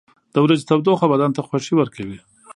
[0.33, 2.19] •د ورځې تودوخه بدن ته خوښي ورکوي.